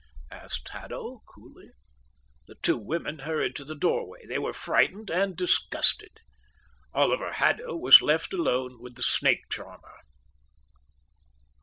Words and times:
asked 0.31 0.69
Haddo 0.69 1.21
coolly. 1.27 1.69
The 2.47 2.55
two 2.63 2.75
women 2.75 3.19
hurried 3.19 3.55
to 3.57 3.63
the 3.63 3.75
doorway. 3.75 4.25
They 4.25 4.39
were 4.39 4.51
frightened 4.51 5.11
and 5.11 5.37
disgusted. 5.37 6.21
Oliver 6.91 7.33
Haddo 7.33 7.75
was 7.77 8.01
left 8.01 8.33
alone 8.33 8.81
with 8.81 8.95
the 8.95 9.03
snake 9.03 9.41
charmer. 9.51 9.97